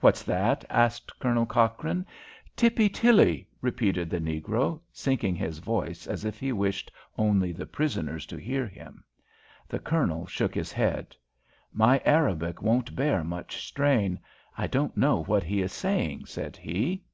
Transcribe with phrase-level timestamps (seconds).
[0.00, 2.06] "What's that?" asked Colonel Cochrane.
[2.56, 8.24] "Tippy Tilly," repeated the negro, sinking his voice as if he wished only the prisoners
[8.24, 9.04] to hear him.
[9.68, 11.14] The Colonel shook his head.
[11.74, 14.18] "My Arabic won't bear much strain.
[14.56, 17.04] I don't know what he is saying," said he.